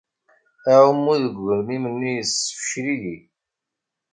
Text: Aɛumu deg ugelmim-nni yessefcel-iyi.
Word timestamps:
Aɛumu 0.71 1.13
deg 1.21 1.35
ugelmim-nni 1.41 2.11
yessefcel-iyi. 2.17 3.15